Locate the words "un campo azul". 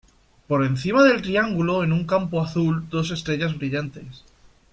1.93-2.89